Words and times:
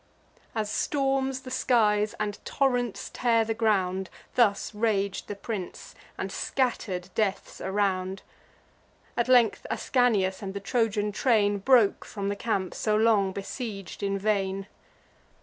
As 0.55 0.67
storms 0.71 1.41
the 1.41 1.51
skies, 1.51 2.15
and 2.19 2.43
torrents 2.43 3.11
tear 3.13 3.45
the 3.45 3.53
ground, 3.53 4.09
Thus 4.33 4.73
rag'd 4.73 5.27
the 5.27 5.35
prince, 5.35 5.93
and 6.17 6.31
scatter'd 6.31 7.09
deaths 7.13 7.61
around. 7.61 8.23
At 9.15 9.27
length 9.27 9.67
Ascanius 9.69 10.41
and 10.41 10.55
the 10.55 10.59
Trojan 10.59 11.11
train 11.11 11.59
Broke 11.59 12.03
from 12.03 12.29
the 12.29 12.35
camp, 12.35 12.73
so 12.73 12.95
long 12.95 13.31
besieg'd 13.31 14.01
in 14.01 14.17
vain. 14.17 14.65